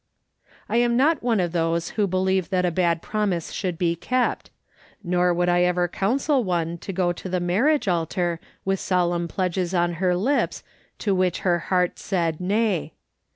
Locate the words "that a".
2.49-2.71